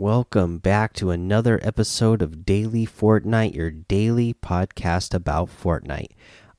[0.00, 6.12] Welcome back to another episode of Daily Fortnite, your daily podcast about Fortnite.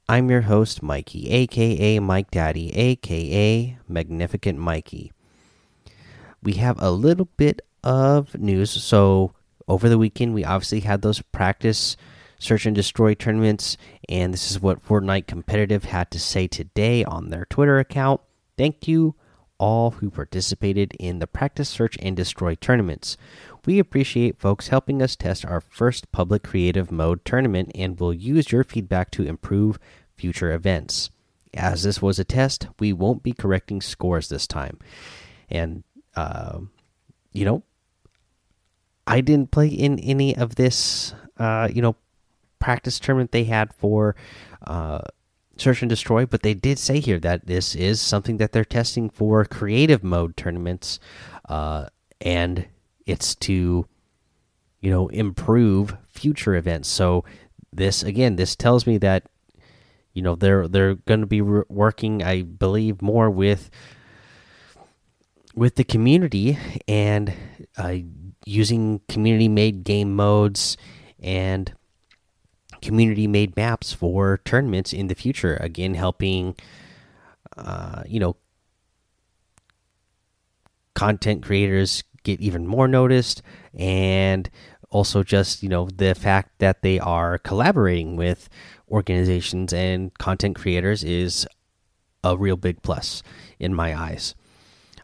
[0.08, 5.12] I'm your host, Mikey, aka Mike Daddy, aka Magnificent Mikey.
[6.44, 8.70] We have a little bit of news.
[8.70, 9.34] So,
[9.68, 11.98] over the weekend, we obviously had those practice
[12.38, 13.76] search and destroy tournaments,
[14.08, 18.22] and this is what Fortnite Competitive had to say today on their Twitter account.
[18.56, 19.16] Thank you
[19.62, 23.16] all who participated in the practice search and destroy tournaments.
[23.64, 28.52] We appreciate folks helping us test our first public creative mode tournament and will use
[28.52, 29.78] your feedback to improve
[30.18, 31.12] future events.
[31.54, 34.80] As this was a test, we won't be correcting scores this time.
[35.48, 35.84] And,
[36.16, 36.62] uh,
[37.32, 37.64] you know,
[39.06, 41.96] I didn't play in any of this, uh, you know,
[42.58, 44.16] practice tournament they had for
[44.66, 45.02] uh,
[45.58, 49.10] search and destroy, but they did say here that this is something that they're testing
[49.10, 51.00] for creative mode tournaments,
[51.50, 51.86] uh,
[52.20, 52.68] and
[53.06, 53.86] it's to,
[54.80, 56.90] you know, improve future events.
[56.90, 57.24] So
[57.72, 59.24] this again, this tells me that,
[60.14, 63.70] you know, they're they're going to be working, I believe, more with
[65.56, 66.58] with the community
[66.88, 67.34] and
[67.78, 67.98] uh,
[68.46, 70.78] using community made game modes
[71.20, 71.74] and
[72.82, 75.58] community made maps for tournaments in the future.
[75.58, 76.56] Again, helping,
[77.58, 78.36] uh, you know,
[80.94, 83.42] content creators get even more noticed
[83.74, 84.50] and
[84.90, 88.50] also just you know the fact that they are collaborating with
[88.90, 91.48] organizations and content creators is
[92.24, 93.24] a real big plus
[93.58, 94.36] in my eyes.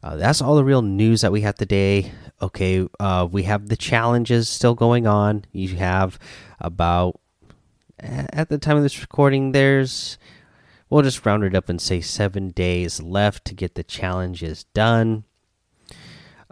[0.04, 2.12] Uh, that's all the real news that we have today.
[2.42, 5.46] Okay uh, we have the challenges still going on.
[5.52, 6.20] You have
[6.60, 7.20] about
[8.00, 10.18] at the time of this recording, there's
[10.90, 15.24] we'll just round it up and say seven days left to get the challenges done.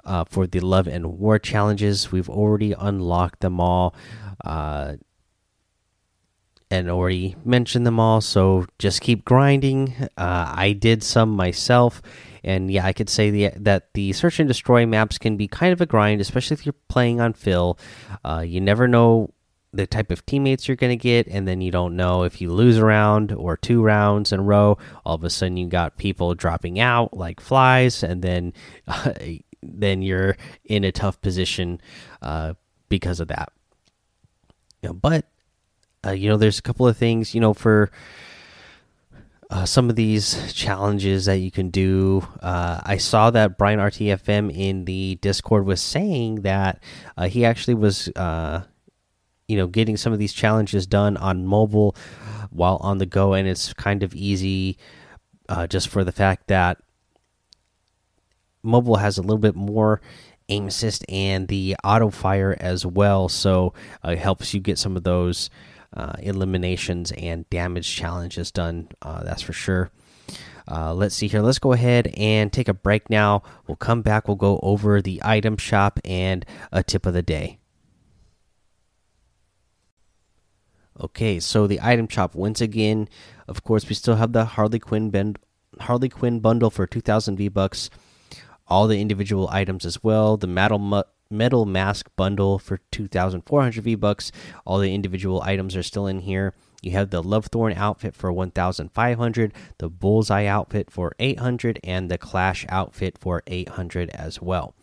[0.04, 3.96] Uh, for the love and war challenges, we've already unlocked them all,
[4.44, 4.94] uh,
[6.70, 8.22] and already mentioned them all.
[8.22, 9.96] So just keep grinding.
[10.16, 12.04] Uh, I did some myself,
[12.44, 15.74] and yeah, I could say the, that the search and destroy maps can be kind
[15.74, 17.80] of a grind, especially if you're playing on fill.
[18.24, 19.34] Uh, you never know
[19.76, 22.52] the type of teammates you're going to get, and then you don't know if you
[22.52, 24.78] lose a round or two rounds in a row.
[25.06, 28.54] All of a sudden, you got people dropping out like flies, and then
[28.88, 29.14] uh,
[29.64, 31.82] then you're in a tough position
[32.22, 32.54] uh,
[32.90, 33.52] because of that.
[34.82, 35.26] You know, but
[36.06, 37.92] uh, you know, there's a couple of things you know for.
[39.52, 42.28] Uh, some of these challenges that you can do.
[42.42, 46.82] Uh, I saw that Brian RTFM in the Discord was saying that
[47.16, 48.10] uh, he actually was
[49.48, 51.96] you know getting some of these challenges done on mobile
[52.50, 54.78] while on the go and it's kind of easy
[55.50, 56.80] uh, just for the fact that
[58.64, 60.02] mobile has a little bit more
[60.50, 63.30] aim assist and the auto fire as well.
[63.30, 63.74] So
[64.04, 65.50] uh, it helps you get some of those
[65.96, 69.92] uh, eliminations and damage challenges done uh, that's for sure.
[70.68, 71.42] Uh, let's see here.
[71.42, 73.44] Let's go ahead and take a break now.
[73.68, 74.28] We'll come back.
[74.28, 77.60] We'll go over the item shop and a tip of the day
[81.00, 83.10] Okay, so the item shop once again.
[83.48, 85.40] Of course, we still have the Harley Quinn bend,
[85.82, 87.90] Harley Quinn bundle for 2,000 V bucks.
[88.68, 90.38] All the individual items as well.
[90.38, 94.32] The metal metal mask bundle for 2,400 V bucks.
[94.66, 96.54] All the individual items are still in here.
[96.82, 102.18] You have the Love Thorn outfit for 1,500, the Bullseye outfit for 800, and the
[102.18, 104.76] Clash outfit for 800 as well.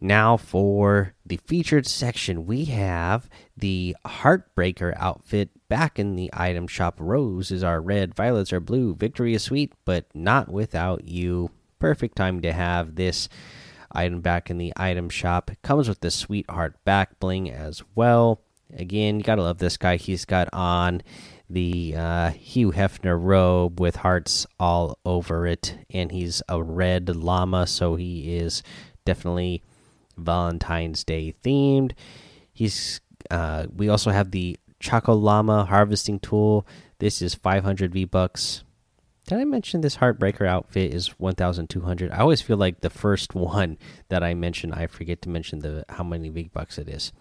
[0.00, 6.96] Now, for the featured section, we have the Heartbreaker outfit back in the item shop.
[6.98, 8.94] Rose is our red, violets are blue.
[8.94, 11.50] Victory is sweet, but not without you.
[11.78, 13.28] Perfect time to have this
[13.92, 15.50] item back in the item shop.
[15.62, 18.42] Comes with the sweetheart back bling as well.
[18.74, 19.96] Again, you gotta love this guy.
[19.96, 21.02] He's got on
[21.48, 27.66] the uh, Hugh Hefner robe with hearts all over it, and he's a red llama,
[27.66, 28.62] so he is
[29.04, 29.62] definitely
[30.16, 31.92] Valentine's Day themed.
[32.52, 36.66] He's uh, we also have the Choco Llama harvesting tool.
[36.98, 38.64] This is 500 V bucks.
[39.26, 42.12] Did I mention this Heartbreaker outfit is 1,200?
[42.12, 43.76] I always feel like the first one
[44.08, 47.12] that I mention, I forget to mention the how many V bucks it is.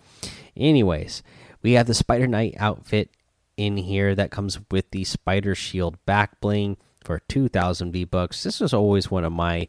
[0.56, 1.24] Anyways,
[1.64, 3.10] we have the Spider Knight outfit
[3.58, 8.44] in here that comes with the Spider Shield back bling for 2,000 V bucks.
[8.44, 9.68] This was always one of my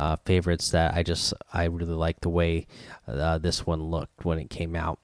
[0.00, 2.66] uh, favorites that I just I really like the way
[3.06, 4.98] uh, this one looked when it came out.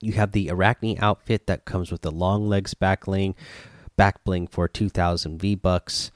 [0.00, 3.34] You have the Arachne outfit that comes with the long legs back bling,
[3.96, 6.12] back bling for 2,000 V bucks.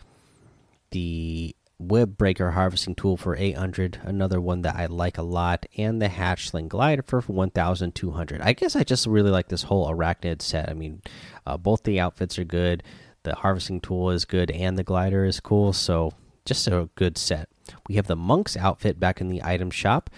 [0.93, 6.01] The web breaker harvesting tool for 800 another one that i like a lot and
[6.01, 10.71] the hatchling glider for 1200 i guess i just really like this whole arachnid set
[10.71, 11.03] i mean
[11.47, 12.83] uh, both the outfits are good
[13.25, 16.15] the harvesting tool is good and the glider is cool so
[16.47, 17.49] just a good set
[17.89, 20.11] we have the monk's outfit back in the item shop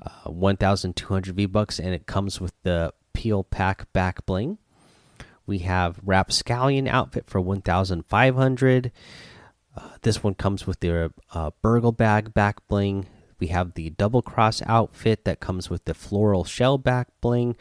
[0.00, 4.58] uh, 1200 v bucks and it comes with the peel pack back bling
[5.46, 8.92] we have rapscallion outfit for 1500
[9.76, 13.06] uh, this one comes with the uh, burgle bag back bling.
[13.38, 17.56] We have the double cross outfit that comes with the floral shell back bling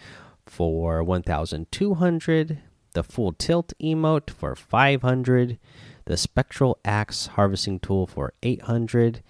[0.46, 2.60] for 1200.
[2.94, 5.60] The full tilt emote for 500.
[6.10, 9.22] The spectral axe harvesting tool for 800.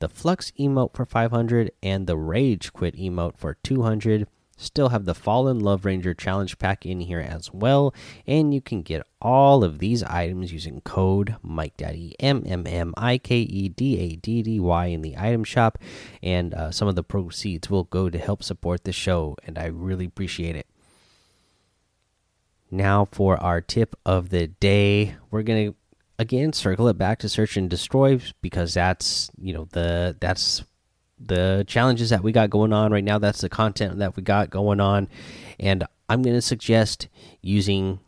[0.00, 1.70] The flux emote for 500.
[1.82, 4.28] And the rage quit emote for 200.
[4.58, 7.94] Still have the Fallen Love Ranger challenge pack in here as well,
[8.26, 12.94] and you can get all of these items using code Mike Daddy M M M
[12.96, 15.78] I K E D A D D Y in the item shop,
[16.22, 19.66] and uh, some of the proceeds will go to help support the show, and I
[19.66, 20.66] really appreciate it.
[22.70, 25.74] Now for our tip of the day, we're gonna
[26.18, 30.64] again circle it back to search and destroy because that's you know the that's
[31.18, 33.18] the challenges that we got going on right now.
[33.18, 35.08] That's the content that we got going on,
[35.58, 37.08] and I'm going to suggest
[37.42, 38.00] using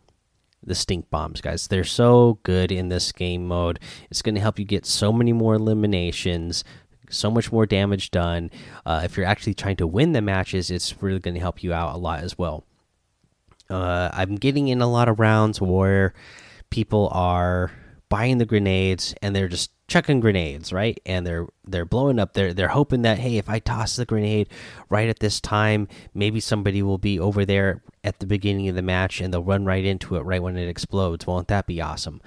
[0.63, 1.69] the stink bombs, guys.
[1.69, 3.81] They're so good in this game mode.
[4.11, 6.65] It's going to help you get so many more eliminations,
[7.09, 8.51] so much more damage done.
[8.85, 11.73] Uh, if you're actually trying to win the matches, it's really going to help you
[11.73, 12.65] out a lot as well.
[13.71, 16.15] Uh, I'm getting in a lot of rounds where
[16.71, 17.71] people are
[18.09, 21.01] buying the grenades and they're just chucking grenades, right?
[21.07, 22.35] And they're they're blowing up.
[22.35, 24.49] They're they're hoping that hey, if I toss the grenade
[24.89, 28.83] right at this time, maybe somebody will be over there at the beginning of the
[28.83, 31.27] match and they'll run right into it right when it explodes.
[31.27, 32.21] Won't that be awesome?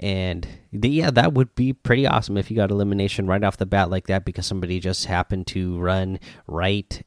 [0.00, 3.66] And the, yeah, that would be pretty awesome if you got elimination right off the
[3.66, 7.02] bat like that because somebody just happened to run right,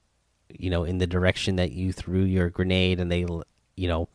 [0.50, 3.26] you know, in the direction that you threw your grenade and they,
[3.78, 4.10] you know,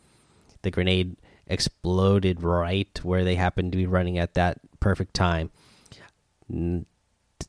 [0.60, 1.16] the grenade
[1.46, 5.50] exploded right where they happened to be running at that perfect time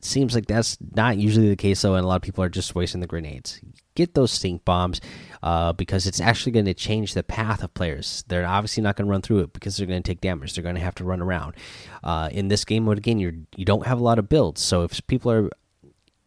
[0.01, 2.75] seems like that's not usually the case, though, and a lot of people are just
[2.75, 3.59] wasting the grenades.
[3.95, 5.01] Get those stink bombs
[5.41, 8.23] uh, because it's actually going to change the path of players.
[8.27, 10.53] They're obviously not going to run through it because they're going to take damage.
[10.53, 11.55] They're going to have to run around.
[12.03, 14.83] Uh, in this game mode, again, you're you don't have a lot of builds, so
[14.83, 15.49] if people are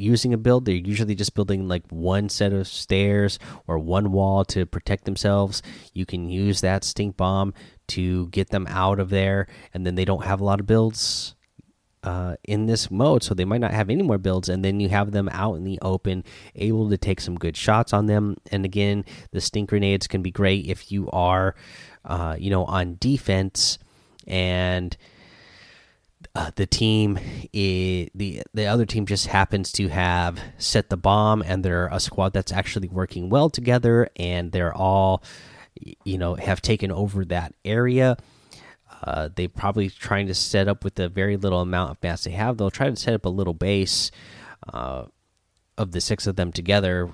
[0.01, 4.45] using a build, they're usually just building like one set of stairs or one wall
[4.47, 5.63] to protect themselves.
[5.93, 7.55] You can use that stink bomb
[7.89, 11.35] to get them out of there, and then they don't have a lot of builds
[12.03, 14.89] uh, in this mode, so they might not have any more builds, and then you
[14.89, 16.25] have them out in the open,
[16.55, 18.37] able to take some good shots on them.
[18.51, 21.55] And again, the stink grenades can be great if you are,
[22.05, 23.79] uh, you know, on defense
[24.27, 24.97] and.
[26.33, 27.19] Uh, the team
[27.53, 31.99] is, the the other team just happens to have set the bomb and they're a
[31.99, 35.25] squad that's actually working well together and they're all
[36.05, 38.17] you know have taken over that area
[39.03, 42.33] uh, they probably trying to set up with the very little amount of mass they
[42.33, 42.57] have.
[42.57, 44.11] They'll try to set up a little base
[44.73, 45.07] uh,
[45.79, 47.11] of the six of them together.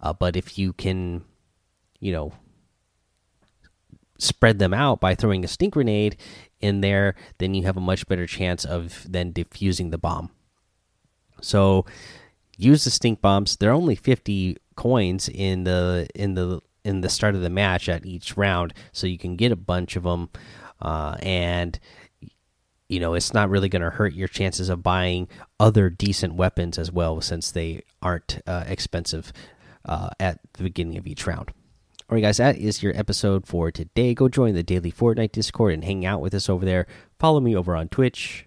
[0.00, 1.24] Uh, but if you can,
[1.98, 2.32] you know,
[4.18, 6.16] spread them out by throwing a stink grenade
[6.60, 10.30] in there, then you have a much better chance of then defusing the bomb.
[11.40, 11.86] So
[12.56, 13.56] use the stink bombs.
[13.56, 18.06] They're only 50 coins in the in the in the start of the match at
[18.06, 20.30] each round, so you can get a bunch of them
[20.80, 21.78] uh, and
[22.88, 25.28] you know it's not really going to hurt your chances of buying
[25.60, 29.32] other decent weapons as well since they aren't uh, expensive
[29.84, 31.52] uh, at the beginning of each round
[32.08, 35.74] all right guys that is your episode for today go join the daily fortnite discord
[35.74, 36.86] and hang out with us over there
[37.18, 38.46] follow me over on twitch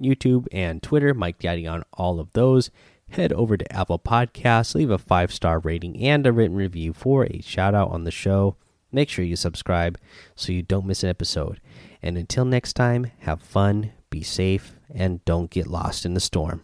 [0.00, 2.70] youtube and twitter mike daddy on all of those
[3.10, 7.24] head over to apple podcasts leave a five star rating and a written review for
[7.24, 8.56] a shout out on the show
[8.94, 9.98] Make sure you subscribe
[10.36, 11.60] so you don't miss an episode.
[12.00, 16.62] And until next time, have fun, be safe, and don't get lost in the storm.